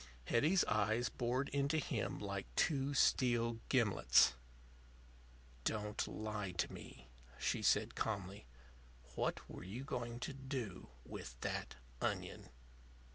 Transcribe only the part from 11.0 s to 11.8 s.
with that